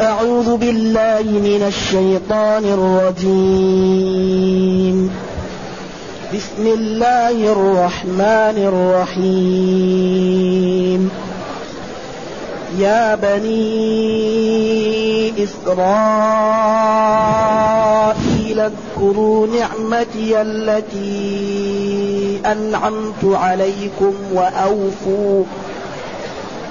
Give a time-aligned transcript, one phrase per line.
[0.00, 2.64] أعوذ بالله من الشيطان
[3.24, 5.10] الرجيم.
[6.34, 8.56] بسم الله الرحمن
[9.20, 11.10] الرحيم.
[12.78, 13.60] يا بني
[15.44, 15.80] إسرائيل
[18.60, 25.44] اذكروا نعمتي التي أنعمت عليكم وأوفوا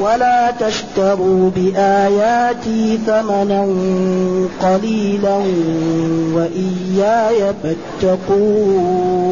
[0.00, 3.66] ولا تشتروا بآياتي ثمنا
[4.62, 5.36] قليلا
[6.34, 9.26] وإياي فاتقون.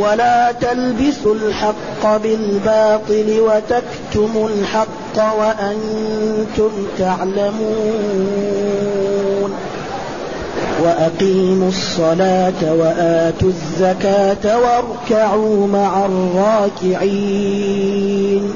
[0.00, 9.07] ولا تلبسوا الحق بالباطل وتكتموا الحق وأنتم تعلمون.
[10.84, 16.06] وأقيموا الصلاة وآتوا الزكاة واركعوا مع
[16.84, 18.54] الراكعين.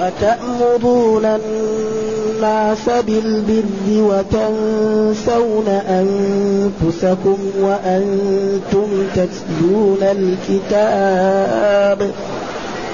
[0.00, 10.50] أتأمرون الناس بالبر وتنسون أنفسكم وأنتم تتلون الكتاب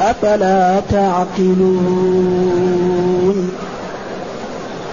[0.01, 2.33] أفلا تعقلون؟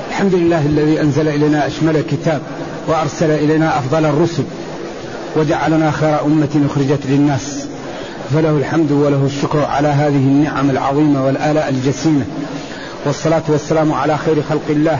[0.09, 2.41] الحمد لله الذي أنزل إلينا أشمل كتاب.
[2.87, 4.43] وأرسل إلينا أفضل الرسل
[5.35, 7.65] وجعلنا خير أمة أخرجت للناس.
[8.33, 12.25] فله الحمد وله الشكر على هذه النعم العظيمة والآلاء الجسيمة.
[13.05, 14.99] والصلاة والسلام على خير خلق الله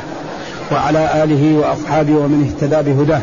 [0.71, 3.21] وعلى آله وأصحابه ومن اهتدى بهداه.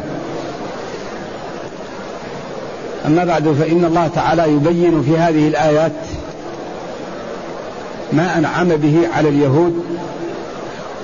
[3.07, 5.93] أما بعد فإن الله تعالى يبين في هذه الآيات
[8.13, 9.85] ما أنعم به على اليهود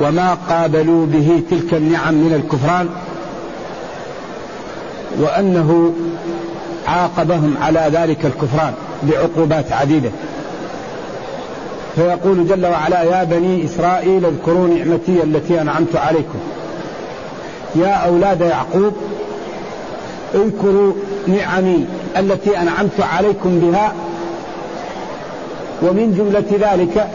[0.00, 2.88] وما قابلوا به تلك النعم من الكفران.
[5.22, 5.92] وأنه
[6.86, 10.10] عاقبهم على ذلك الكفران بعقوبات عديدة.
[11.96, 16.38] فيقول جل وعلا يا بني إسرائيل اذكروا نعمتي التي أنعمت عليكم.
[17.74, 18.92] يا أولاد يعقوب
[20.34, 20.92] اذكروا
[21.26, 23.92] نعمي التي أنعمت عليكم بها.
[25.82, 27.08] ومن جملة ذلك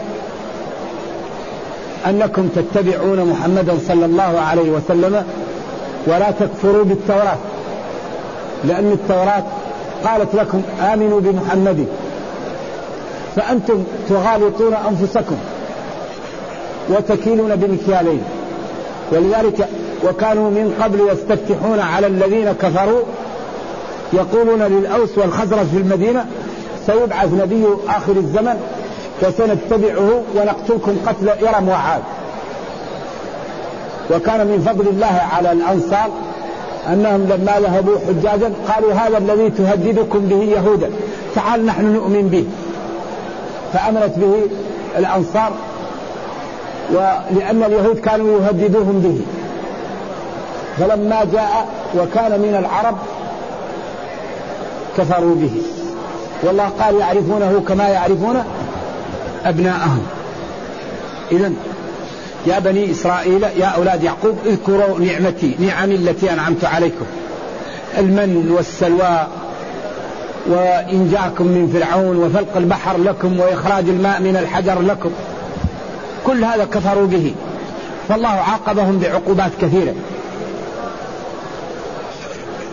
[2.06, 5.24] أنكم تتبعون محمدا صلى الله عليه وسلم
[6.06, 7.36] ولا تكفروا بالتوراة.
[8.64, 9.42] لأن التوراة
[10.04, 11.86] قالت لكم آمنوا بمحمد
[13.36, 15.36] فأنتم تغالطون أنفسكم
[16.90, 18.22] وتكيلون بمكيالين.
[19.12, 19.68] ولذلك
[20.04, 23.02] وكانوا من قبل يستفتحون على الذين كفروا
[24.12, 26.26] يقولون للأوس والخزرج في المدينة
[26.86, 28.60] سيبعث نبي آخر الزمن
[29.20, 32.02] فسنتبعه ونقتلكم قتل إرم وعاد.
[34.10, 36.10] وكان من فضل الله على الأنصار
[36.92, 40.90] أنهم لما ذهبوا حجاجا قالوا هذا الذي تهددكم به يهودا
[41.34, 42.44] تعال نحن نؤمن به.
[43.72, 44.34] فأمنت به
[44.98, 45.52] الأنصار
[46.90, 49.20] ولأن اليهود كانوا يهددوهم به.
[50.78, 51.68] فلما جاء
[51.98, 52.96] وكان من العرب
[54.98, 55.62] كفروا به.
[56.42, 58.44] والله قال يعرفونه كما يعرفون
[59.44, 60.06] أبناءهم.
[61.32, 61.52] إذا
[62.46, 67.04] يا بني إسرائيل يا أولاد يعقوب اذكروا نعمتي نعمي التي أنعمت عليكم.
[67.98, 69.26] المن والسلوى
[70.46, 75.10] وإنجاكم من فرعون وفلق البحر لكم وإخراج الماء من الحجر لكم.
[76.26, 77.34] كل هذا كفروا به.
[78.08, 79.94] فالله عاقبهم بعقوبات كثيرة.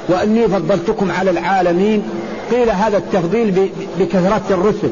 [0.09, 2.03] وأني فضلتكم على العالمين.
[2.51, 4.91] قيل هذا التفضيل بكثرة الرسل.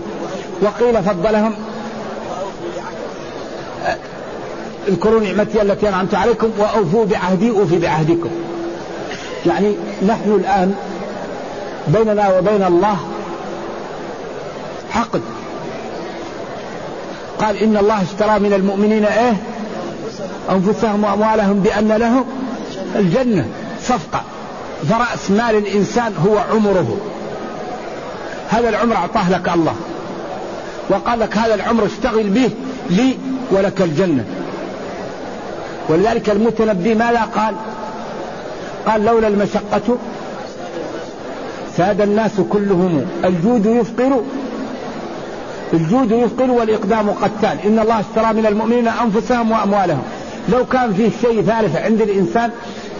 [0.62, 1.54] وقيل فضلهم
[4.88, 8.30] اذكروا نعمتي التي أنعمت عليكم وأوفوا بعهدي أوفي بعهدكم.
[9.46, 9.76] يعني
[10.08, 10.76] نحن الآن
[11.88, 12.98] بيننا وبين الله
[14.96, 15.22] عقد
[17.40, 19.34] قال إن الله اشترى من المؤمنين إيه؟
[20.52, 22.26] أنفسهم وأموالهم بأن لهم
[22.96, 23.46] الجنة
[23.82, 24.22] صفقة.
[24.90, 26.98] فرأس مال الإنسان هو عمره.
[28.50, 29.76] هذا العمر أعطاه لك الله.
[30.90, 32.50] وقال لك هذا العمر اشتغل به
[32.90, 33.18] لي
[33.52, 34.26] ولك الجنة.
[35.90, 37.56] ولذلك المتنبي ماذا قال؟
[38.88, 39.98] قال لولا المشقة
[41.78, 43.06] ساد الناس كلهم.
[43.26, 44.22] الجود يفقر
[45.74, 47.58] الجود يفقر والإقدام قتال.
[47.66, 50.04] إن الله اشترى من المؤمنين أنفسهم وأموالهم.
[50.50, 52.50] لو كان فيه شيء ثالث عند الإنسان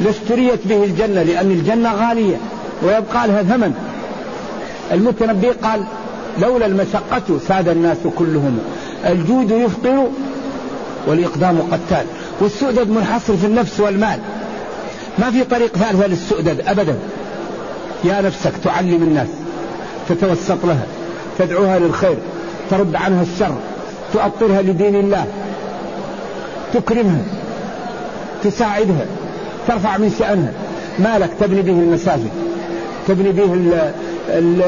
[0.02, 2.36] لاشتريت به الجنة لأن الجنة غالية
[2.84, 3.74] ويبقى لها ثمن.
[4.92, 5.84] المتنبي قال
[6.42, 8.60] لولا المشقة ساد الناس كلهم.
[9.06, 10.08] الجود يفقر
[11.08, 12.06] والإقدام قتال.
[12.42, 14.20] والسؤدد منحصر في النفس والمال.
[15.20, 16.96] ما في طريق ثالثة للسؤدد أبدا.
[18.04, 19.28] يا نفسك تعلم الناس
[20.10, 20.86] تتوسط لها
[21.40, 22.18] تدعوها للخير
[22.72, 23.56] ترد عنها الشر
[24.14, 25.26] تؤطرها لدين الله
[26.74, 27.22] تكرمها
[28.44, 29.06] تساعدها
[29.68, 30.52] ترفع من شأنها.
[31.00, 32.30] مالك تبني به المساجد
[33.08, 33.94] تبني به ال
[34.30, 34.62] ال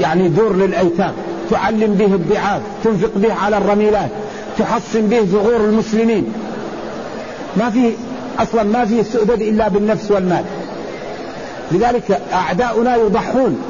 [0.00, 1.12] يعني دور للأيتام
[1.50, 4.10] تعلم به الضعاف تنفق به على الرميلات
[4.58, 6.32] تحصن به ثغور المسلمين.
[7.56, 7.92] ما في
[8.38, 10.44] أصلا ما في سؤدد إلا بالنفس والمال.
[11.72, 13.62] لذلك أعداؤنا يضحون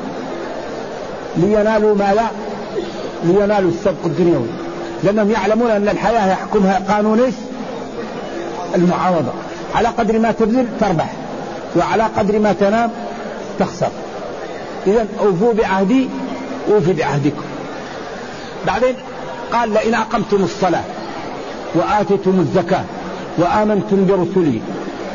[1.36, 2.26] لينالوا ما لا
[3.24, 4.46] لينالوا السبق الدنيوي.
[5.04, 7.34] لأنهم يعلمون أن الحياة يحكمها قانون إيش؟
[8.74, 9.32] المعاوضة
[9.74, 11.12] على قدر ما تبذل تربح
[11.76, 12.90] وعلى قدر ما تنام
[13.58, 13.88] تخسر.
[14.86, 16.08] إذا أوفوا بعهدي
[16.70, 17.44] أوفي بعهدكم.
[18.66, 18.94] بعدين
[19.52, 20.84] قال لئن أقمتم الصلاة
[21.74, 22.84] وآتيتم الزكاة
[23.38, 24.60] وآمنتم برسلي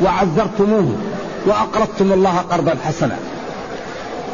[0.04, 0.96] وعذرتموه
[1.46, 3.16] وأقرضتم الله قرضا حسنا.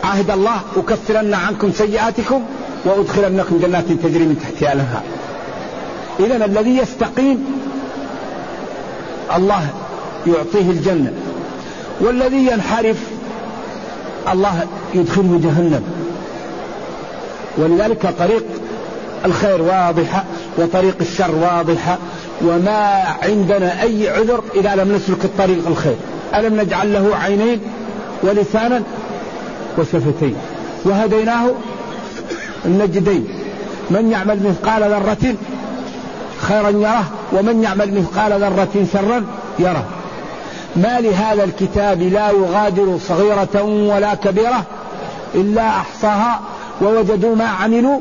[0.05, 2.43] عهد الله أكفرن عنكم سيئاتكم
[2.85, 5.03] وأدخلنكم جنات تجري من تحتها الأنهار.
[6.21, 7.45] إذا الذي يستقيم
[9.37, 9.67] الله
[10.27, 11.13] يعطيه الجنة
[12.01, 12.97] والذي ينحرف
[14.33, 15.83] الله يدخله جهنم.
[17.59, 18.45] ولذلك طريق
[19.25, 20.25] الخير واضحة
[20.59, 21.99] وطريق الشر واضحة
[22.43, 25.97] وما عندنا أي عذر إذا لم نسلك الطريق الخير.
[26.35, 27.61] ألم نجعل له عينين
[28.23, 28.83] ولسانا
[29.79, 30.37] وشفتين؟
[30.85, 31.51] وهديناه
[32.65, 33.29] النجدين.
[33.91, 35.35] من يعمل مثقال ذرة
[36.41, 39.27] خيرا يره ومن يعمل مثقال ذرة شرا
[39.59, 39.85] يره.
[40.77, 44.63] ما لهذا الكتاب لا يغادر صغيرة ولا كبيرة
[45.35, 46.41] إلا أحصاها
[46.83, 48.01] ووجدوا ما عملوا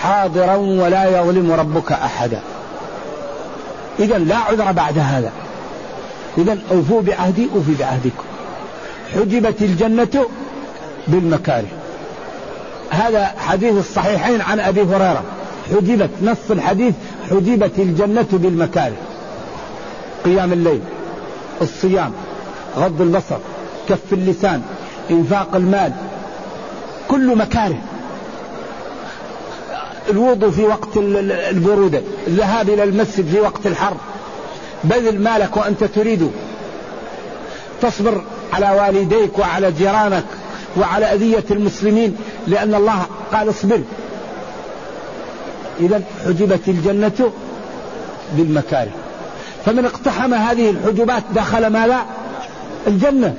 [0.00, 2.40] حاضرا ولا يظلم ربك أحدا.
[3.98, 5.32] إذا لا عذر بعد هذا.
[6.38, 8.24] إذا أوفوا بعهدي أوفي بعهدكم.
[9.14, 10.26] حجبت الجنة
[11.08, 11.68] بالمكاره.
[12.90, 15.22] هذا حديث الصحيحين عن أبي هريرة.
[15.70, 16.94] حجبت نص الحديث
[17.30, 18.96] حجبت الجنة بالمكاره.
[20.24, 20.80] قيام الليل
[21.62, 22.12] الصيام
[22.76, 23.36] غض البصر
[23.88, 24.62] كف اللسان
[25.10, 25.92] إنفاق المال
[27.08, 27.78] كل مكاره.
[30.10, 30.96] الوضوء في وقت
[31.50, 33.96] البرودة الذهاب إلى المسجد في وقت الحر.
[34.84, 36.30] بذل مالك وأنت تريد
[37.82, 38.22] تصبر
[38.52, 40.24] على والديك وعلى جيرانك
[40.76, 42.16] وعلى أذية المسلمين
[42.46, 43.80] لأن الله قال اصبر.
[45.80, 47.32] إذا حجبت الجنة
[48.36, 48.90] بالمكاره.
[49.66, 52.02] فمن اقتحم هذه الحجبات دخل ما لا
[52.86, 53.34] الجنة.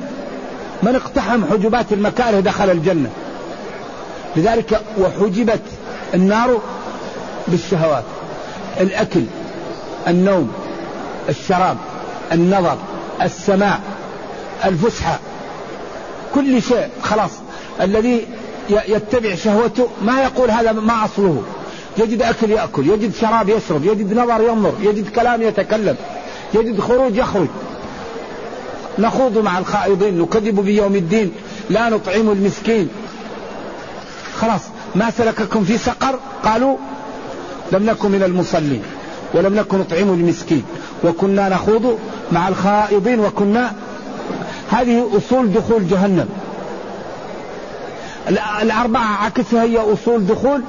[0.84, 3.10] من اقتحم حجبات المكاره دخل الجنة.
[4.36, 5.62] لذلك وحجبت
[6.14, 6.62] النار
[7.48, 8.04] بالشهوات
[8.80, 9.24] الأكل
[10.08, 10.52] النوم
[11.30, 11.78] الشراب
[12.32, 12.78] النظر
[13.22, 13.80] السماع
[14.66, 15.20] الفسحة
[16.36, 17.32] كل شيء خلاص.
[17.82, 18.28] الذي
[18.70, 21.44] يتبع شهوته ما يقول هذا ما أصله.
[21.98, 25.96] يجد أكل يأكل يجد شراب يشرب يجد نظر ينظر يجد كلام يتكلم
[26.54, 27.48] يجد خروج يخرج.
[29.00, 31.32] نخوض مع الخائضين نكذب بيوم الدين
[31.70, 32.90] لا نطعم المسكين.
[34.40, 34.62] خلاص.
[34.96, 36.78] ما سلككم في سقر؟ قالوا
[37.72, 38.84] لم نكن من المصلين
[39.34, 40.64] ولم نكن نطعم المسكين
[41.04, 42.00] وكنا نخوض
[42.32, 43.74] مع الخائضين وكنا
[44.72, 46.30] هذه أصول دخول جهنم.
[48.62, 50.62] الأربعة عكسها هي أصول دخول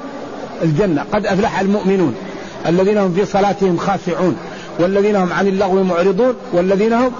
[0.63, 1.05] الجنة.
[1.13, 2.15] قد أفلح المؤمنون
[2.67, 4.37] الذين هم في صلاتهم خاشعون
[4.79, 7.11] والذين هم عن اللغو معرضون والذين هم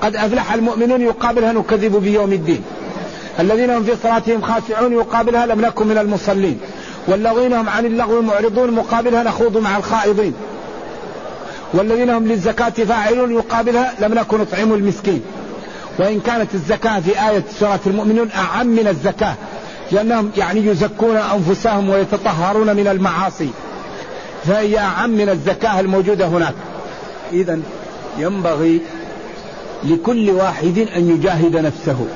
[0.00, 2.62] قد أفلح المؤمنون يقابلها نكذب بيوم الدين.
[3.38, 6.60] الذين هم في صلاتهم خاشعون يقابلها لم نكن من المصلين.
[7.08, 10.34] والذين هم عن اللغو معرضون مقابلها نخوض مع الخائضين.
[11.74, 15.22] والذين هم للزكاة فاعلون يقابلها لم نكن نطعم المسكين.
[15.98, 19.34] وإن كانت الزكاة في آية سورة المؤمنون أعم من الزكاة
[19.92, 23.50] لأنهم يعني يزكون أنفسهم ويتطهرون من المعاصي.
[24.44, 26.54] فهي أعم من الزكاة الموجودة هناك.
[27.32, 27.60] إذا
[28.18, 28.80] ينبغي
[29.84, 32.06] لكل واحد أن يجاهد نفسه.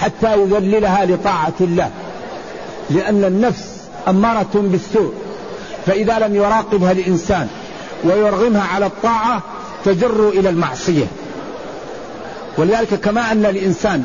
[0.00, 1.90] حتى يذللها لطاعة الله.
[2.90, 3.64] لأن النفس
[4.08, 5.12] أمارة بالسوء.
[5.86, 7.48] فإذا لم يراقبها الإنسان
[8.04, 9.42] ويرغمها على الطاعة
[9.84, 11.06] تجر إلى المعصية.
[12.58, 14.02] ولذلك كما أن الإنسان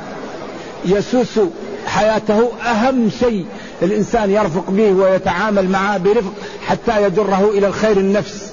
[0.85, 1.39] يسوس
[1.85, 3.45] حياته أهم شيء
[3.81, 6.33] الإنسان يرفق به ويتعامل معه برفق
[6.67, 8.51] حتى يجره إلى الخير النفس.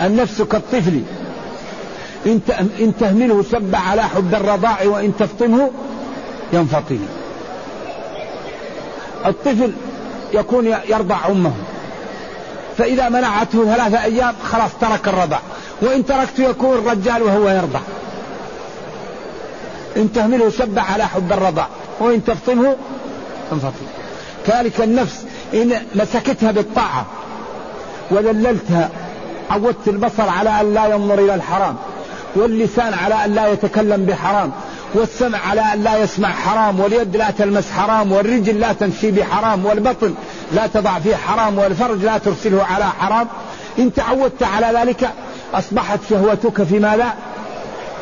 [0.00, 1.02] النفس كالطفل.
[2.80, 5.70] إن تهمله سب على حب الرضاع وإن تفطمه
[6.52, 6.98] ينفطم
[9.26, 9.72] الطفل
[10.32, 11.52] يكون يرضع أمه.
[12.78, 15.38] فإذا منعته ثلاثة أيام خلاص ترك الرضع.
[15.82, 17.80] وإن تركته يكون الرجال وهو يرضع.
[19.96, 21.66] إن تهمله سب على حب الرضع.
[22.00, 22.76] وإن تفطمه
[23.52, 23.86] انفطم
[24.46, 27.06] كذلك النفس إن مسكتها بالطاعة
[28.10, 28.90] وذللتها
[29.50, 31.76] عودت البصر على أن لا ينظر إلى الحرام
[32.36, 34.52] واللسان على أن لا يتكلم بحرام
[34.94, 40.14] والسمع على أن لا يسمع حرام واليد لا تلمس حرام والرجل لا تمشي بحرام والبطن
[40.52, 43.28] لا تضع فيه حرام والفرج لا ترسله على حرام.
[43.78, 45.10] إن تعودت على ذلك
[45.54, 47.14] أصبحت شهوتك في ماذا؟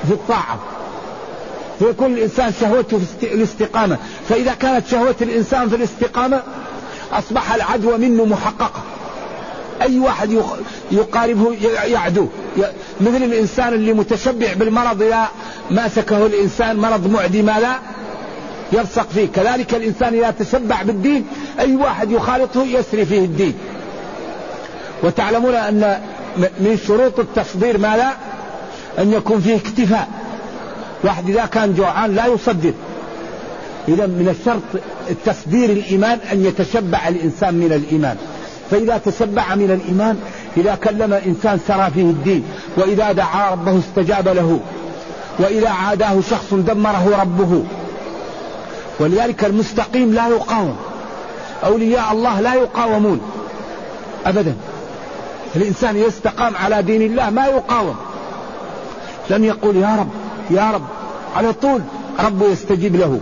[0.07, 0.59] في الطاعة.
[1.79, 3.99] فيكون الإنسان شهوته في الاستقامة.
[4.29, 6.43] فإذا كانت شهوة الإنسان في الاستقامة
[7.13, 8.83] أصبح العدوى منه محققة
[9.83, 10.43] أي واحد
[10.93, 12.27] يقاربه يعدو.
[13.01, 15.29] مثل الإنسان اللي متشبع بالمرض إذا
[15.71, 17.79] ماسكه الإنسان مرض معدي ما لا
[18.73, 19.27] يلصق فيه.
[19.27, 21.27] كذلك الإنسان إذا تشبع بالدين
[21.61, 23.55] أي واحد يخالطه يسري فيه الدين.
[25.03, 26.01] وتعلمون أن
[26.37, 28.13] من شروط التصدير ما لا
[29.03, 30.09] أن يكون فيه اكتفاء.
[31.05, 32.73] واحد إذا كان جوعان لا يصدر.
[33.89, 38.17] إذا من الشرط التصدير الإيمان أن يتشبع الإنسان من الإيمان.
[38.71, 40.21] فإذا تشبع من الإيمان
[40.57, 42.45] إذا كلم إنسان سرى فيه الدين
[42.77, 44.61] وإذا دعا ربه استجاب له
[45.39, 47.65] وإذا عاداه شخص دمره ربه.
[49.01, 50.77] ولذلك المستقيم لا يقاوم.
[51.65, 53.21] أولياء الله لا يقاومون.
[54.27, 54.55] أبدا.
[55.57, 57.97] الإنسان يستقام على دين الله ما يقاوم.
[59.31, 60.09] لم يقول يا رب
[60.51, 60.85] يا رب
[61.37, 61.81] على طول
[62.21, 63.21] ربه يستجيب له.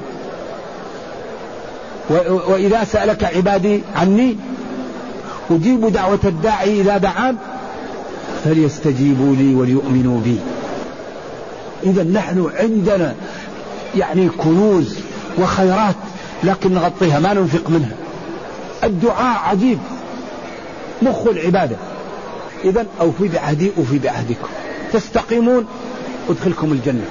[2.49, 4.37] وإذا سألك عبادي عني
[5.51, 7.37] أجيب دعوة الداعي إذا دعان؟
[8.45, 10.39] فليستجيبوا لي وليؤمنوا بي.
[11.83, 13.15] إذا نحن عندنا
[13.97, 14.99] يعني كنوز
[15.39, 15.95] وخيرات
[16.45, 17.97] لكن نغطيها ما ننفق منها.
[18.85, 19.79] الدعاء عجيب.
[21.03, 21.77] مخ العبادة.
[22.65, 24.49] إذا أوفي بعهدي أوفي بعهدكم.
[24.93, 25.67] تستقيمون
[26.29, 27.05] أدخلكم الجنة.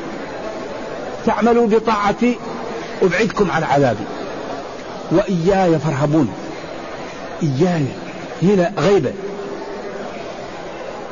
[1.26, 2.38] تعملوا بطاعتي
[3.02, 4.04] أبعدكم عن عذابي.
[5.12, 6.30] وإياي فارهبون.
[7.44, 7.86] إياي.
[8.44, 9.12] هنا غيبة.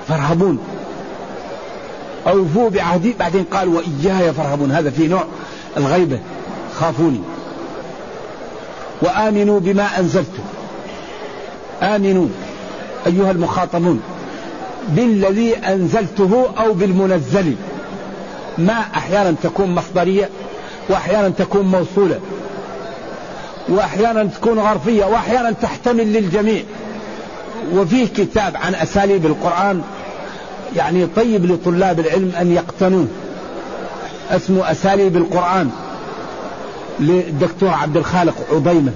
[0.07, 0.59] فارهبون
[2.27, 5.23] أوفوا بعهدي بعدين قال وإياي فارهبون هذا في نوع
[5.77, 6.19] الغيبة.
[6.79, 7.21] خافوني.
[9.01, 10.31] وآمنوا بما أنزلت.
[11.81, 12.27] آمنوا.
[13.07, 14.01] أيها المخاطبون.
[14.87, 17.55] بالذي أنزلته أو بالمنزل.
[18.57, 20.29] ما أحيانا تكون مصدرية
[20.89, 22.19] وأحيانا تكون موصولة.
[23.69, 26.63] وأحيانا تكون غرفية وأحيانا تحتمل للجميع.
[27.73, 29.81] وفيه كتاب عن أساليب القرآن
[30.75, 33.07] يعني طيب لطلاب العلم أن يقتنوه.
[34.31, 35.71] اسمه أساليب القرآن
[36.99, 38.91] للدكتور عبد الخالق عضيمة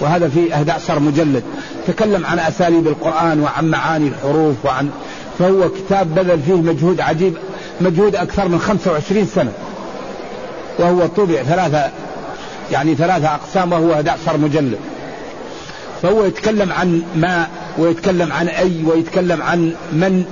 [0.00, 1.42] وهذا في 11 مجلد.
[1.86, 4.90] تكلم عن أساليب القرآن وعن معاني الحروف وعن
[5.38, 7.34] فهو كتاب بذل فيه مجهود عجيب
[7.80, 9.52] مجهود أكثر من 25 سنة.
[10.78, 11.90] وهو طبع ثلاثة
[12.72, 14.78] يعني ثلاثة أقسام وهو 11 مجلد.
[16.02, 20.24] فهو يتكلم عن ما ويتكلم عن أي ويتكلم عن من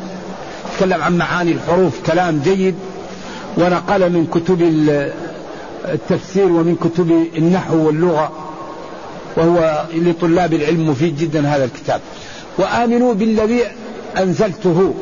[0.73, 2.75] يتكلم عن معاني الحروف كلام جيد.
[3.57, 4.63] ونقل من كتب
[5.85, 8.33] التفسير ومن كتب النحو واللغة
[9.37, 12.01] وهو لطلاب العلم مفيد جدا هذا الكتاب.
[12.59, 13.61] وآمنوا بالذي
[14.19, 14.95] أنزلته.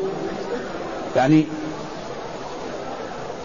[1.15, 1.45] يعني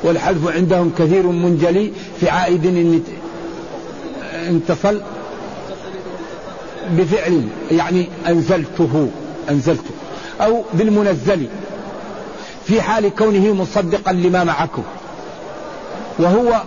[0.02, 3.02] والحذف عندهم كثير منجلي في عائد إن
[4.48, 5.00] انتصل.
[6.90, 9.08] بفعل يعني أنزلته
[9.50, 9.90] أنزلته
[10.40, 11.46] أو بالمنزل
[12.64, 14.82] في حال كونه مصدقا لما معكم.
[16.18, 16.62] وهو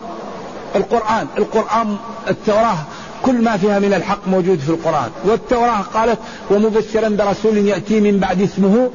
[0.75, 1.97] القرآن القرآن
[2.29, 2.77] التوراة
[3.23, 5.09] كل ما فيها من الحق موجود في القرآن.
[5.25, 6.19] والتوراة قالت
[6.51, 8.89] ومبشرا برسول يأتي من بعد اسمه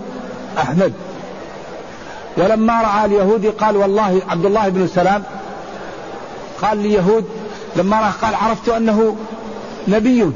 [0.59, 0.93] أحمد.
[2.37, 5.23] ولما رأى اليهودي قال والله عبد الله بن سلام.
[6.62, 7.25] قال ليهود
[7.77, 9.17] لما رأى قال عرفت أنه
[9.89, 10.31] نبي.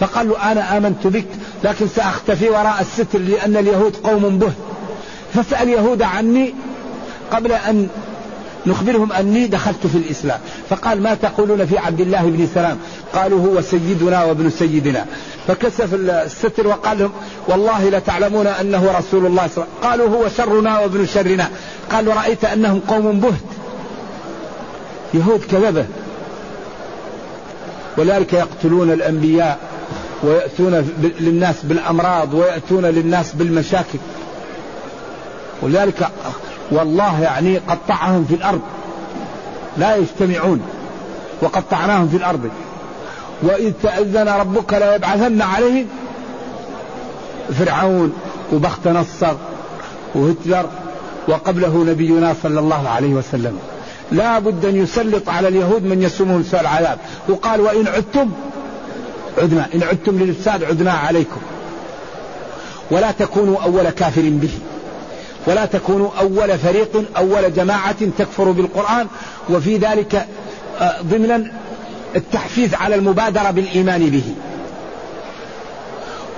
[0.00, 1.26] فقال له أنا آمنت بك
[1.64, 4.52] لكن سأختفي وراء الستر لأن اليهود قوم به.
[5.34, 6.54] فاسأل يهود عني
[7.32, 7.88] قبل أن
[8.66, 10.40] نخبرهم أني دخلت في الإسلام.
[10.70, 12.78] فقال ما تقولون في عبد الله بن سلام؟
[13.14, 15.06] قالوا هو سيدنا وابن سيدنا.
[15.48, 17.12] فكسف الستر وقال لهم
[17.48, 20.08] والله لتعلمون أنه رسول الله صلى الله عليه وسلم.
[20.08, 21.48] قالوا هو شرنا وابن شرنا.
[21.92, 23.34] قالوا رأيت أنهم قوم بهت
[25.14, 25.86] يهود كذبة.
[27.98, 29.58] ولذلك يقتلون الأنبياء.
[30.24, 30.88] ويأتون
[31.20, 33.98] للناس بالأمراض ويأتون للناس بالمشاكل.
[35.62, 36.08] ولذلك
[36.70, 38.60] والله يعني قطعهم في الأرض.
[39.76, 40.60] لا يجتمعون
[41.42, 42.48] وقطعناهم في الأرض.
[43.42, 45.86] وإذ تأذن ربك ليبعثن عليهم
[47.58, 48.12] فرعون
[48.52, 49.34] وبخت نصر
[50.14, 50.66] وهتلر
[51.28, 53.58] وقبله نبينا صلى الله عليه وسلم.
[54.12, 56.98] لا بد أن يسلط على اليهود من يسومهم سوء العذاب.
[57.28, 58.30] وقال وإن عدتم
[59.38, 61.40] عدنا إن عدتم للإفساد عدنا عليكم.
[62.90, 64.58] ولا تكونوا أول كافر به.
[65.46, 69.06] ولا تكونوا أول فريق أول جماعة تكفر بالقرآن.
[69.50, 70.26] وفي ذلك
[70.80, 71.52] آه، ضمنا
[72.16, 74.34] التحفيز على المبادرة بالإيمان به.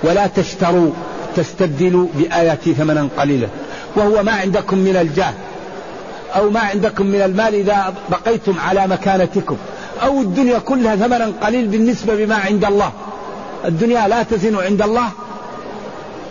[0.03, 0.91] ولا تشتروا
[1.35, 3.47] تستبدلوا بآياتي ثمنا قليلا.
[3.95, 5.33] وهو ما عندكم من الجاه
[6.35, 9.57] أو ما عندكم من المال إذا بقيتم على مكانتكم.
[10.03, 12.91] أو الدنيا كلها ثمنا قليل بالنسبة بما عند الله.
[13.65, 15.09] الدنيا لا تزن عند الله.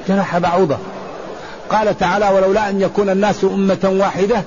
[0.09, 0.77] جناح بعوضة.
[1.71, 4.43] قال تعالى ولولا أن يكون الناس أمة واحدة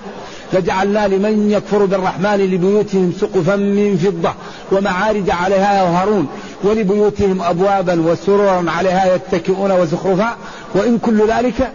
[0.53, 4.33] لجعلنا لمن يكفر بالرحمن لبيوتهم سقفا من فضة
[4.71, 6.27] ومعارج عليها يظهرون
[6.63, 10.38] ولبيوتهم أبوابا وسررا عليها يتكئون وزخرفا
[10.75, 11.71] وإن كل ذلك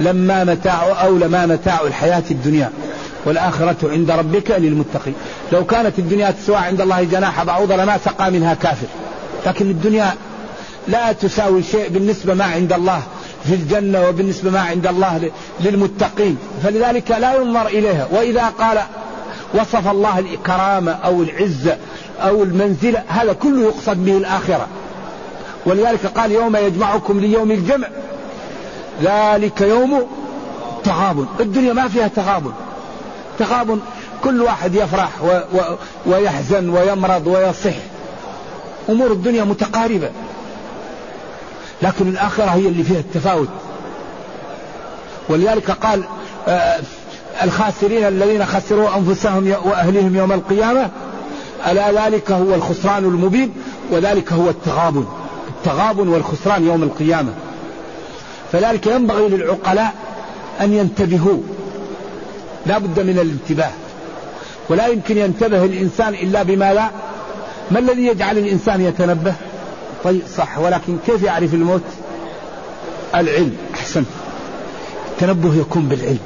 [0.00, 2.70] لما متاع أو لما متاع الحياة الدنيا.
[3.26, 5.14] والآخرة عند ربك للمتقين.
[5.52, 8.86] لو كانت الدنيا تسوى عند الله جناح بعوضة لما سقى منها كافر.
[9.46, 10.14] لكن الدنيا
[10.88, 13.02] لا تساوي شيء بالنسبة ما عند الله
[13.44, 15.30] في الجنة وبالنسبة ما عند الله
[15.60, 16.38] للمتقين.
[16.62, 18.08] فلذلك لا ينظر إليها.
[18.12, 18.78] وإذا قال
[19.54, 21.76] وصف الله الكرامة أو العزة
[22.20, 24.66] أو المنزلة هذا كله يقصد به الآخرة.
[25.66, 27.88] ولذلك قال يوم يجمعكم ليوم الجمع
[29.02, 30.06] ذلك يوم
[30.84, 32.52] تغابن الدنيا ما فيها تغابن
[33.38, 33.80] تغابن
[34.24, 35.60] كل واحد يفرح و و
[36.06, 37.76] ويحزن ويمرض ويصح.
[38.88, 40.10] أمور الدنيا متقاربة.
[41.82, 43.48] لكن الآخرة هي اللي فيها التفاوت.
[45.28, 46.02] ولذلك قال
[46.48, 46.80] آه
[47.42, 50.90] الخاسرين الذين خسروا أنفسهم وأهلهم يوم القيامة
[51.66, 53.52] ألا ذلك هو الخسران المبين
[53.90, 55.06] وذلك هو التغابن
[55.48, 57.32] التغابن والخسران يوم القيامة.
[58.52, 59.94] فذلك ينبغي للعقلاء
[60.60, 61.40] أن ينتبهوا.
[62.66, 63.70] لا بد من الانتباه.
[64.68, 66.90] ولا يمكن ينتبه الإنسان إلا بما لا.
[67.70, 69.34] ما الذي يجعل الإنسان يتنبه؟
[70.04, 71.82] طيب صح ولكن كيف يعرف الموت؟
[73.14, 74.04] العلم أحسن.
[75.12, 76.18] التنبه يكون بالعلم.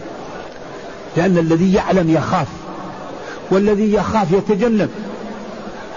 [1.16, 2.46] لأن الذي يعلم يخاف
[3.50, 4.90] والذي يخاف يتجنب.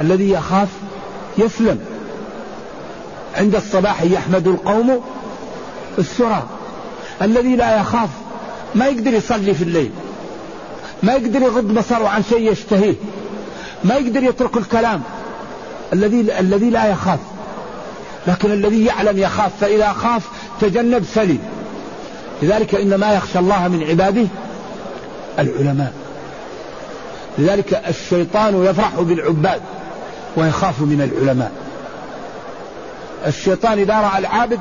[0.02, 0.70] الذي يخاف
[1.38, 1.80] يسلم.
[3.36, 5.02] عند الصباح يحمد القوم
[5.98, 6.44] السرى.
[7.22, 8.10] الذي لا يخاف
[8.76, 9.92] ما يقدر يصلي في الليل.
[11.04, 12.96] ما يقدر يغض بصره عن شيء يشتهيه.
[13.84, 15.02] ما يقدر يترك الكلام
[15.94, 17.20] الذي الذي لا يخاف.
[18.28, 20.24] لكن الذي يعلم يخاف فإذا خاف
[20.62, 21.39] تجنب سلم
[22.42, 24.28] لذلك إنما يخشى الله من عباده
[25.39, 25.94] العلماء.
[27.38, 29.62] لذلك الشيطان يفرح بالعباد
[30.38, 31.52] ويخاف من العلماء.
[33.28, 34.60] الشيطان إذا رأى العابد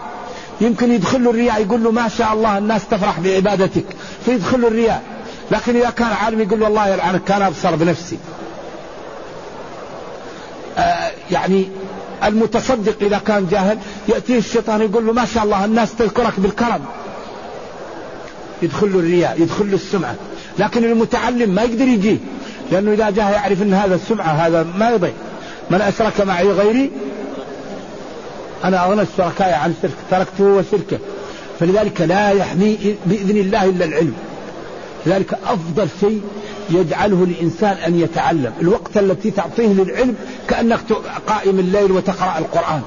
[0.61, 3.85] يمكن يدخل له الرياء يقول له ما شاء الله الناس تفرح بعبادتك
[4.25, 5.03] فيدخل له الرياء.
[5.53, 8.19] لكن إذا كان عالم يقول له الله يلعنك كان أبصر بنفسي.
[10.79, 11.69] آه يعني
[12.25, 16.85] المتصدق إذا كان جاهل يأتيه الشيطان يقول له ما شاء الله الناس تذكرك بالكرم.
[18.63, 20.15] يدخل له الرياء يدخل له السمعة.
[20.59, 22.17] لكن المتعلم ما يقدر يجيه
[22.73, 25.13] لأنه إذا جاء يعرف أن هذا السمعة هذا ما يضيع.
[25.71, 26.91] من أشرك معي غيري
[28.65, 30.99] أنا أغنى الشركاء عن شرك تركته وشركه.
[31.61, 34.15] فلذلك لا يحمي بإذن الله إلا العلم.
[35.07, 36.23] لذلك أفضل شيء
[36.71, 38.53] يجعله الإنسان أن يتعلم.
[38.61, 40.15] الوقت التي تعطيه للعلم
[40.49, 40.81] كأنك
[41.27, 42.83] قائم الليل وتقرأ القرآن.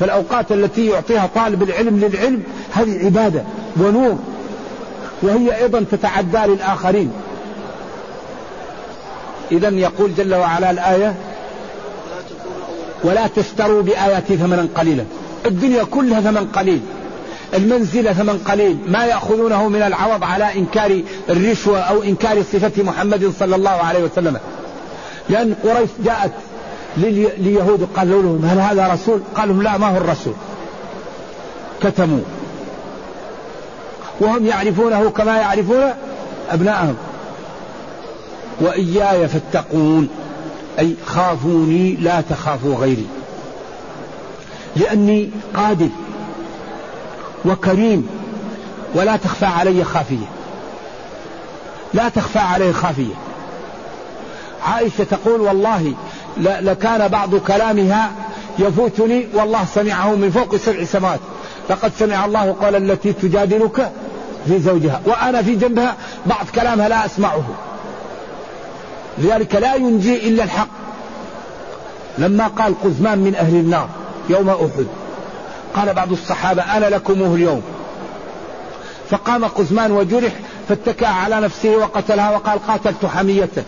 [0.00, 2.42] فالأوقات التي يعطيها طالب العلم للعلم
[2.72, 3.42] هذه عبادة
[3.76, 4.18] ونور
[5.22, 7.12] وهي أيضا تتعدى للآخرين.
[9.52, 11.14] إذا يقول جل وعلا الآية
[13.04, 15.04] ولا تشتروا بآياتي ثمنا قليلا.
[15.46, 16.80] الدنيا كلها ثمن قليل.
[17.54, 23.56] المنزلة ثمن قليل ما يأخذونه من العوض على إنكار الرشوة أو إنكار صفة محمد صلى
[23.56, 24.38] الله عليه وسلم.
[25.28, 26.32] لأن قريش جاءت
[26.96, 30.34] لليهود قالوا لهم هل هذا رسول؟ قالوا لا ما هو الرسول.
[31.82, 32.24] كتموا.
[34.20, 35.90] وهم يعرفونه كما يعرفون
[36.50, 36.96] أبناءهم.
[38.60, 40.08] وإياي فاتقون
[40.78, 43.06] أي خافوني لا تخافوا غيري.
[44.76, 45.88] لأني قادر
[47.44, 48.08] وكريم
[48.94, 50.26] ولا تخفى علي خافية.
[51.94, 53.14] لا تخفى عليه خافية.
[54.66, 55.94] عائشة تقول والله
[56.38, 58.10] لكان بعض كلامها
[58.58, 61.20] يفوتني والله سمعه من فوق سبع سماوات.
[61.70, 63.92] لقد سمع الله قال التي تجادلك
[64.48, 65.00] في زوجها.
[65.06, 67.44] وأنا في جنبها بعض كلامها لا أسمعه.
[69.18, 70.68] لذلك لا ينجي إلا الحق.
[72.18, 73.88] لما قال قزمان من أهل النار
[74.30, 74.86] يوم أحد.
[75.74, 77.62] قال بعض الصحابة أنا لكمه اليوم.
[79.10, 80.32] فقام قزمان وجرح
[80.68, 83.62] فاتكى على نفسه وقتلها وقال قاتلت حميته.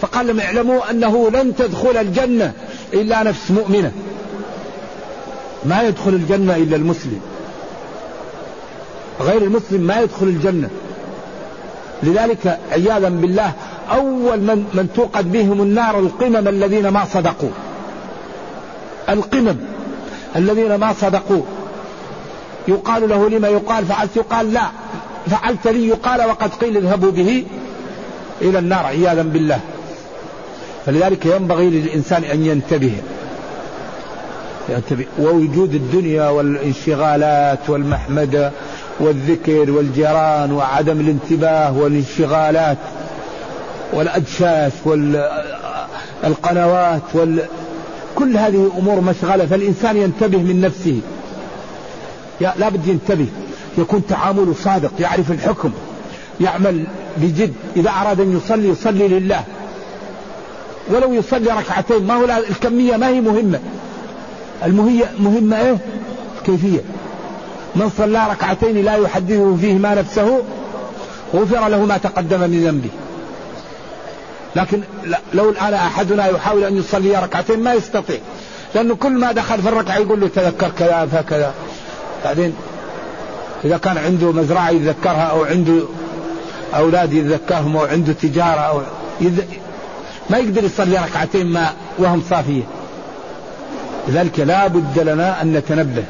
[0.00, 2.52] فقال لهم اعلموا أنه لن تدخل الجنة
[2.92, 3.92] إلا نفس مؤمنة.
[5.64, 7.20] ما يدخل الجنة إلا المسلم.
[9.20, 10.70] غير المسلم ما يدخل الجنة.
[12.02, 13.52] لذلك عياذا بالله
[13.90, 17.50] أول من, من توقد بهم النار القمم الذين ما صدقوا.
[19.08, 19.71] القمم.
[20.36, 21.42] الذين ما صدقوا
[22.68, 24.66] يقال له لما يقال فعلت يقال لا.
[25.26, 27.44] فعلت لي يقال وقد قيل اذهبوا به
[28.42, 29.60] إلى النار عياذا بالله.
[30.86, 32.92] فلذلك ينبغي للإنسان أن ينتبه.
[34.68, 35.06] ينتبه.
[35.18, 38.52] ووجود الدنيا والانشغالات والمحمدة
[39.00, 42.78] والذكر والجيران وعدم الانتباه والانشغالات
[43.92, 44.72] والأدشاش
[46.24, 47.42] والقنوات وال
[48.14, 51.00] كل هذه أمور مشغلة فالإنسان ينتبه من نفسه.
[52.40, 53.26] لا بد ينتبه.
[53.78, 55.70] يكون تعامله صادق يعرف الحكم
[56.40, 57.52] يعمل بجد.
[57.76, 59.44] إذا أراد أن يصلي يصلي لله.
[60.90, 63.60] ولو يصلي ركعتين ما هو الكمية ما هي مهمة.
[64.64, 65.76] المهية مهمة إيه؟
[66.46, 66.80] كيفية.
[67.76, 70.42] من صلى ركعتين لا يحدثه فيهما نفسه
[71.34, 72.90] غفر له ما تقدم من ذنبه.
[74.56, 74.82] لكن
[75.34, 78.18] لو الآن أحدنا يحاول أن يصلي ركعتين ما يستطيع.
[78.74, 81.54] لأنه كل ما دخل في الركعة يقول له تذكر كذا فكذا.
[82.24, 82.54] بعدين
[83.64, 85.82] إذا كان عنده مزرعة يتذكرها أو عنده
[86.74, 88.80] أولاد يتذكرهم أو عنده تجارة أو
[89.20, 89.40] يذ...
[90.30, 92.62] ما يقدر يصلي ركعتين ما وهم صافية
[94.08, 96.04] لذلك لا بد لنا أن نتنبه.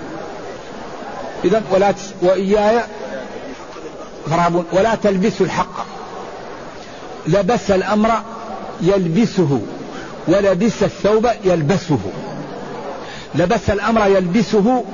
[1.45, 2.13] إذا ولا تس...
[2.23, 2.81] وإياي
[4.31, 5.87] فرابون ولا تلبسوا الحق.
[7.27, 8.11] لبس الأمر
[8.83, 9.61] يلبسه
[10.29, 11.99] ولبس الثوب يلبسه.
[13.35, 14.85] لبس الأمر يلبسه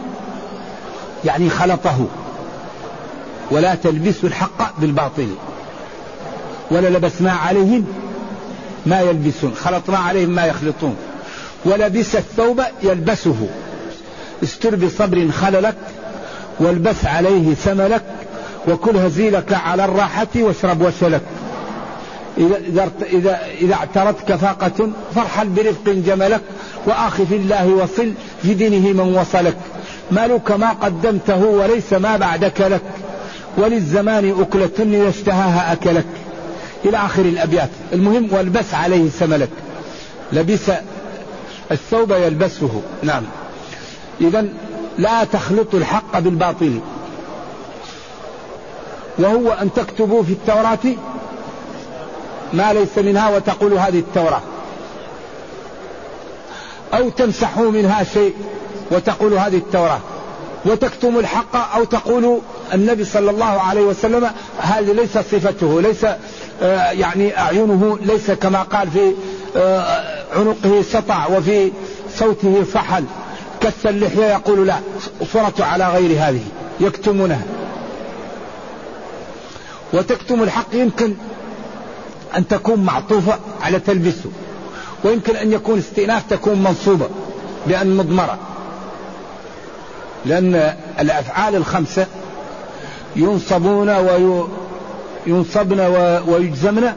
[1.24, 2.06] يعني خلطه.
[3.50, 5.28] ولا تلبسوا الحق بالباطل.
[6.70, 7.86] ولا لبسنا عليهم
[8.86, 9.54] ما يلبسون.
[9.54, 10.96] خلطنا عليهم ما يخلطون.
[11.64, 13.48] ولبس الثوب يلبسه.
[14.42, 15.76] استر بصبر خللك
[16.60, 18.02] والبس عليه ثملك
[18.68, 21.22] وكل هزيلك على الراحة واشرب وشلك.
[22.38, 26.40] إذا, إذا, إذا, اعترتك فاقة فارحل برفق جملك
[26.86, 28.12] وآخ في الله وصل
[28.42, 29.56] في دينه من وصلك.
[30.10, 32.82] مالك ما قدمته وليس ما بعدك لك.
[33.56, 36.06] وللزمان أكلة إذا اشتهاها أكلك.
[36.84, 37.70] إلى آخر الأبيات.
[37.92, 39.50] المهم والبس عليه سملك.
[40.32, 40.70] لبس
[41.70, 42.82] الثوب يلبسه.
[43.02, 43.22] نعم.
[44.20, 44.48] إذا
[44.98, 46.80] لا تخلطوا الحق بالباطل.
[49.18, 50.78] وهو أن تكتبوا في التوراة
[52.52, 54.42] ما ليس منها وتقولوا هذه التوراة.
[56.94, 58.34] أو تمسحوا منها شيء
[58.90, 60.00] وتقولوا هذه التوراة.
[60.64, 62.40] وتكتموا الحق أو تقولوا
[62.74, 66.04] النبي صلى الله عليه وسلم هذه ليس صفته ليس
[66.62, 69.12] آه، يعني أعينه ليس كما قال في
[69.56, 71.72] آه، عنقه سطع وفي
[72.16, 73.04] صوته فحل.
[73.60, 74.76] كث اللحية يقول لا
[75.32, 76.44] صورته على غير هذه
[76.80, 77.42] يكتمونها.
[79.92, 81.14] وتكتم الحق يمكن
[82.36, 84.30] أن تكون معطوفة على تلبسه
[85.04, 87.08] ويمكن أن يكون استئناف تكون منصوبة
[87.66, 88.38] بأن مضمرة.
[90.26, 92.06] لأن الأفعال الخمسة
[93.16, 93.90] ينصبون
[95.26, 95.80] وينصبن
[96.28, 96.92] ويجزمن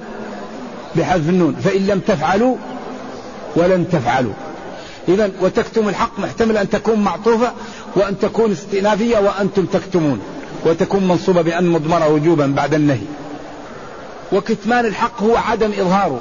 [0.96, 2.56] بحذف النون فإن لم تفعلوا
[3.56, 4.34] ولن تفعلوا.
[5.08, 7.52] إذا وتكتم الحق محتمل أن تكون معطوفة
[7.96, 10.20] وأن تكون استئنافية وأنتم تكتمون
[10.65, 13.06] وتكون منصوبة بأن مضمرة وجوبا بعد النهي.
[14.32, 16.20] وكتمان الحق هو عدم إظهاره.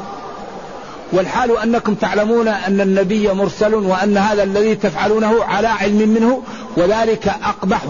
[1.12, 6.42] والحال أنكم تعلمون أن النبي مرسل وأن هذا الذي تفعلونه على علم منه
[6.76, 7.80] وذلك أقبح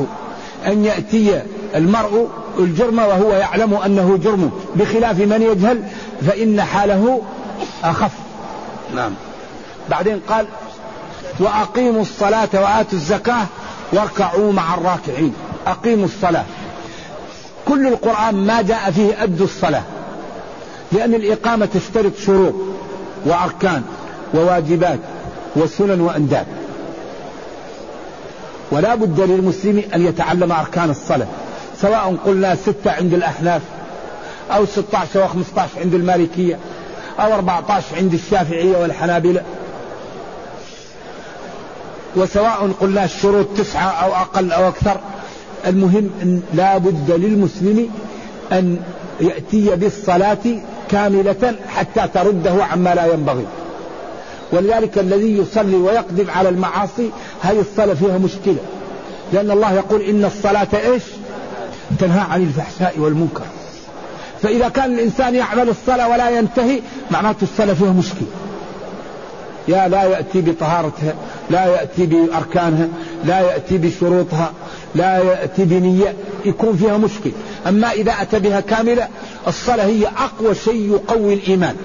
[0.66, 1.42] أن يأتي
[1.74, 2.28] المرء
[2.58, 4.50] الجرم وهو يعلم أنه جرم.
[4.74, 5.82] بخلاف من يجهل
[6.26, 7.22] فإن حاله
[7.84, 8.12] أخف.
[8.94, 9.12] نعم.
[9.90, 10.46] بعدين قال
[11.38, 13.46] وأقيموا الصلاة وآتوا الزكاة
[13.92, 15.34] واركعوا مع الراكعين.
[15.66, 16.44] أقيموا الصلاة.
[17.68, 19.82] كل القرآن ما جاء فيه أدوا الصلاة.
[20.92, 22.54] لأن الإقامة تشترط شروط
[23.24, 23.82] وأركان
[24.34, 25.00] وواجبات
[25.56, 26.46] وسنن وأنداد
[28.70, 31.26] ولا بد للمسلم أن يتعلم أركان الصلاة
[31.80, 33.62] سواء قلنا ستة عند الأحناف
[34.50, 36.58] أو 16 أو 15 عند المالكية
[37.20, 39.42] أو 14 عند الشافعية والحنابلة.
[42.16, 45.00] وسواء قلنا الشروط تسعة أو أقل أو أكثر
[45.66, 47.90] المهم أن لا بد للمسلم
[48.52, 48.80] أن
[49.20, 50.38] يأتي بالصلاة
[50.90, 53.46] كاملة حتى ترده عما لا ينبغي.
[54.52, 58.56] ولذلك الذي يصلي ويقدم على المعاصي هذه الصلاة فيها مشكلة.
[59.32, 61.02] لأن الله يقول إن الصلاة إيش؟
[61.98, 63.44] تنهى عن الفحشاء والمنكر.
[64.42, 68.28] فإذا كان الإنسان يعمل الصلاة ولا ينتهي معناته الصلاة فيها مشكلة.
[69.68, 71.14] يا لا يأتي بطهارتها
[71.50, 72.88] لا يأتي بأركانها
[73.24, 74.52] لا يأتي بشروطها.
[74.94, 77.30] لا يأتي بنية يكون فيها مشكل.
[77.66, 79.08] أما إذا أتى بها كاملة
[79.48, 81.76] الصلاة هي أقوى شيء يقوي الإيمان.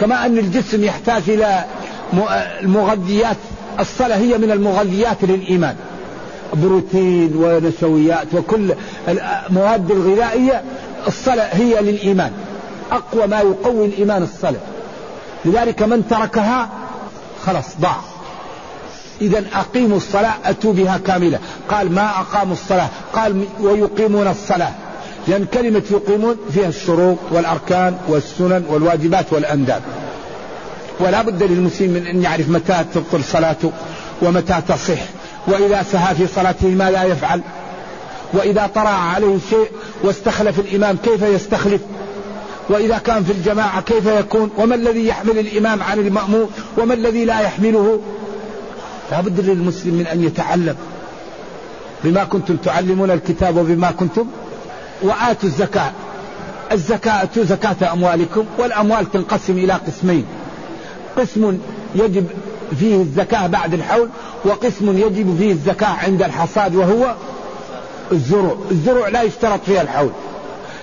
[0.00, 1.64] كما أن الجسم يحتاج إلى
[2.62, 3.36] المغذيات.
[3.80, 5.76] الصلاة هي من المغذيات للإيمان.
[6.54, 8.74] بروتين ونشويات وكل
[9.08, 10.62] المواد الغذائية
[11.06, 12.32] الصلاة هي للإيمان.
[12.92, 14.60] أقوى ما يقوي الإيمان الصلاة.
[15.44, 16.68] لذلك من تركها
[17.46, 18.11] خلاص ضاع.
[19.22, 21.38] إذا أقيموا الصلاة أتوا بها كاملة.
[21.68, 24.72] قال ما أقاموا الصلاة؟ قال ويقيمون الصلاة.
[25.28, 29.82] لأن كلمة يقيمون فيها الشروط والأركان والسنن والواجبات والأنداب.
[31.00, 33.72] ولا بد للمسلم من أن يعرف متى تبطل صلاته
[34.22, 35.00] ومتى تصح.
[35.46, 37.42] وإذا سهى في صلاته ما لا يفعل.
[38.32, 39.70] وإذا طرأ عليه شيء
[40.02, 41.80] واستخلف الإمام كيف يستخلف؟
[42.68, 47.40] وإذا كان في الجماعة كيف يكون؟ وما الذي يحمل الإمام عن المأموم؟ وما الذي لا
[47.40, 48.00] يحمله؟
[49.10, 50.76] لا بد للمسلم من أن يتعلم
[52.04, 54.26] بما كنتم تعلمون الكتاب وبما كنتم
[55.02, 55.92] وآتوا الزكاة.
[56.72, 60.24] الزكاة زكاة أموالكم والأموال تنقسم إلى قسمين.
[61.16, 61.58] قسم
[61.94, 62.26] يجب
[62.78, 64.08] فيه الزكاة بعد الحول
[64.44, 67.14] وقسم يجب فيه الزكاة عند الحصاد وهو
[68.12, 68.56] الزروع.
[68.70, 70.10] الزروع لا يشترط فيها الحول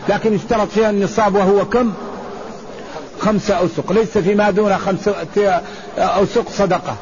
[0.10, 1.94] لكن يشترط فيها النصاب وهو كم؟
[3.20, 3.92] خمسة أوسق.
[3.92, 5.16] ليس فيما دون خمسة
[5.98, 6.96] أوسق صدقة.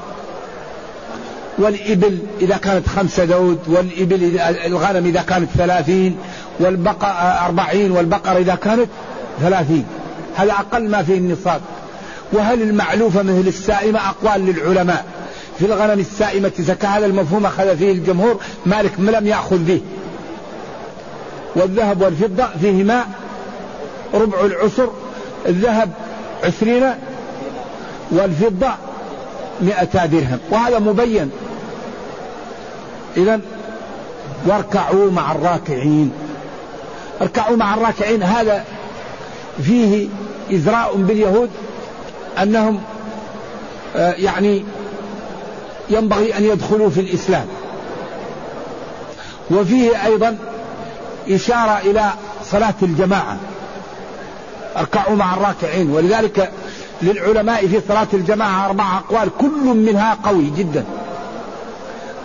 [1.57, 6.17] والإبل إذا كانت خمسة دود والإبل الغنم إذا كانت ثلاثين
[6.59, 7.07] والبقر
[7.45, 8.87] أربعين والبقرة إذا كانت
[9.41, 9.85] ثلاثين.
[10.35, 11.61] هذا أقل ما فيه النصاب.
[12.33, 15.05] وهل المعلوفة مثل السائمة؟ أقوال للعلماء.
[15.59, 18.39] في الغنم السائمة زكاة هذا المفهوم أخذ فيه الجمهور.
[18.65, 19.81] مالك لم يأخذ به.
[21.55, 23.05] والذهب والفضة فيهما
[24.13, 24.91] ربع العشر
[25.47, 25.89] الذهب
[26.43, 26.83] عشرين
[28.11, 28.69] والفضة
[29.61, 30.39] مئة درهم.
[30.51, 31.31] وهذا مبين.
[33.17, 33.39] إذا
[34.45, 36.11] واركعوا مع الراكعين.
[37.21, 38.65] اركعوا مع الراكعين هذا
[39.63, 40.07] فيه
[40.53, 41.49] إزراء باليهود
[42.41, 42.81] أنهم
[43.95, 44.65] آه، يعني
[45.89, 47.45] ينبغي أن يدخلوا في الإسلام.
[49.51, 50.37] وفيه أيضا
[51.29, 52.09] إشارة إلى
[52.43, 53.37] صلاة الجماعة.
[54.77, 56.51] اركعوا مع الراكعين ولذلك
[57.01, 60.85] للعلماء في صلاة الجماعة أربع أقوال كل منها قوي جدا.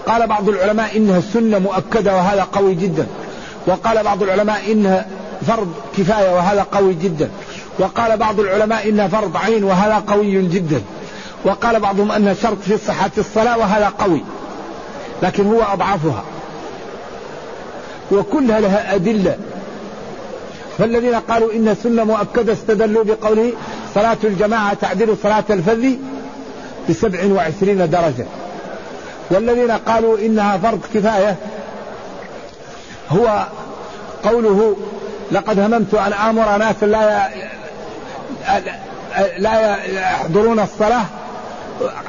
[0.06, 3.06] قال بعض العلماء إنها سنة مؤكدة وهذا قوي جدا.
[3.66, 5.06] وقال بعض العلماء إنها
[5.46, 7.30] فرض كفاية وهذا قوي جدا.
[7.78, 10.82] وقال بعض العلماء إنها فرض عين وهذا قوي جدا.
[11.44, 14.22] وقال بعضهم أنها شرط في صحة الصلاة وهذا قوي.
[15.22, 16.24] لكن هو أضعفها.
[18.12, 19.36] وكلها لها أدلة.
[20.78, 23.52] فالذين قالوا إن سنة مؤكدة استدلوا بقوله
[23.94, 25.86] صلاة الجماعة تعدل صلاة الفذ
[26.90, 28.26] بسبع وعشرين درجة.
[29.32, 31.36] والذين قالوا إنها فرض كفاية
[33.10, 33.46] هو
[34.24, 34.76] قوله
[35.32, 37.28] لقد هممت أن آمر ناس لا
[39.38, 41.04] لا يحضرون الصلاة.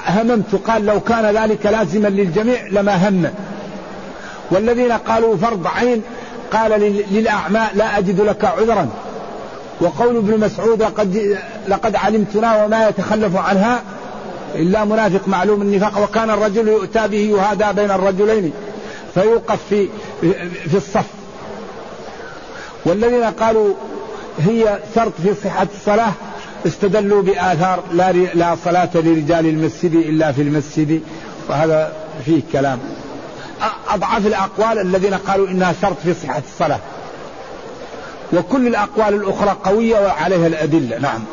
[0.08, 3.30] هممت قال لو كان ذلك لازما للجميع لما هم.
[4.52, 6.02] والذين قالوا فرض عين
[6.52, 6.72] قال
[7.12, 8.90] للأعمى لا أجد لك عذرا.
[9.82, 13.82] وقول ابن مسعود لقد, لقد علمتنا وما يتخلف عنها.
[14.56, 18.54] إلا منافق معلوم النفاق وكان الرجل يؤتى به يهادى بين الرجلين
[19.14, 19.88] فيوقف في
[20.70, 21.06] في الصف.
[22.86, 23.74] والذين قالوا
[24.40, 26.12] هي شرط في صحة الصلاة
[26.68, 31.02] استدلوا بآثار لا, لا صلاة لرجال المسجد إلا في المسجد
[31.50, 31.94] وهذا
[32.26, 32.80] فيه كلام.
[33.90, 36.80] أضعف الأقوال الذين قالوا إنها شرط في صحة الصلاة.
[38.34, 41.00] وكل الأقوال الأخرى قوية وعليها الأدلة.
[41.00, 41.24] نعم.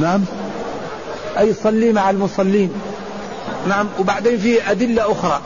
[0.00, 0.24] نعم.
[1.38, 2.70] أي صلي مع المصلين.
[3.68, 5.40] نعم وبعدين في أدلة أخرى.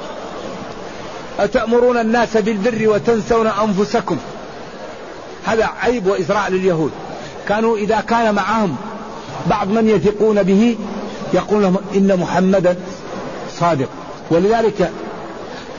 [1.38, 4.16] أتأمرون الناس بالبر وتنسون أنفسكم.
[5.44, 6.90] هذا عيب وإزراء لليهود.
[7.48, 8.76] كانوا إذا كان معهم
[9.46, 10.76] بعض من يثقون به
[11.34, 12.76] يقول لهم إن محمدا
[13.60, 13.88] صادق.
[14.30, 14.90] ولذلك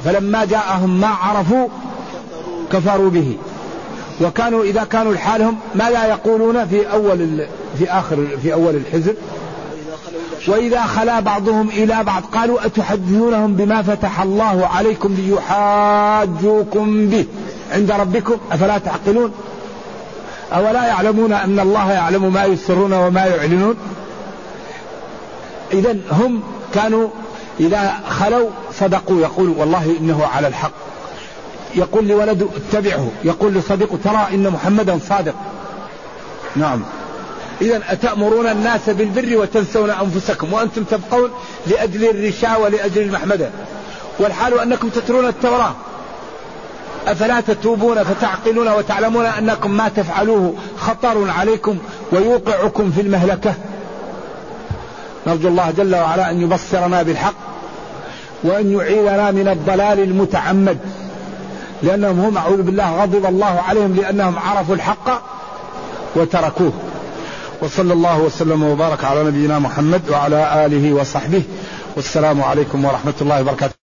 [0.05, 1.67] فلما جاءهم ما عرفوا
[2.71, 3.37] كفروا به.
[4.21, 9.15] وكانوا إذا كانوا لحالهم ما لا يقولون في أول في آخر في أول الحزب
[10.47, 17.25] وإذا خلا بعضهم إلى بعض قالوا أتحدثونهم بما فتح الله عليكم ليحاجوكم به
[17.71, 19.31] عند ربكم أفلا تعقلون
[20.53, 23.75] أولا يعلمون أن الله يعلم ما يسرون وما يعلنون
[25.73, 27.07] إذا هم كانوا
[27.59, 30.71] إذا خلوا صدقوا يقول والله إنه على الحق
[31.75, 35.35] يقول لولده اتبعه يقول لصديقه ترى إن محمدا صادق
[36.55, 36.83] نعم
[37.61, 41.29] إذا أتأمرون الناس بالبر وتنسون أنفسكم وأنتم تبقون
[41.67, 43.49] لأجل الرشاء ولأجل المحمدة.
[44.19, 45.73] والحال أنكم تتلون التوراة.
[47.07, 51.77] أفلا تتوبون فتعقلون وتعلمون أنكم ما تفعلوه خطر عليكم
[52.11, 53.53] ويوقعكم في المهلكة.
[55.27, 57.35] نرجو الله جل وعلا أن يبصرنا بالحق
[58.43, 60.77] وأن يعيذنا من الضلال المتعمد.
[61.83, 65.21] لأنهم هم أعوذ بالله غضب الله عليهم لأنهم عرفوا الحق
[66.15, 66.73] وتركوه.
[67.61, 71.43] وصلى الله وسلم وبارك على نبينا محمد وعلى آله وصحبه.
[71.95, 73.84] والسلام عليكم ورحمة الله وبركاته.